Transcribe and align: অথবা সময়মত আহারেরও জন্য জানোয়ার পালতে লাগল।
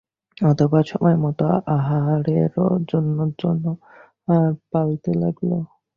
অথবা 0.37 0.79
সময়মত 0.91 1.39
আহারেরও 1.75 2.67
জন্য 2.89 3.17
জানোয়ার 3.39 4.51
পালতে 4.71 5.11
লাগল। 5.21 5.51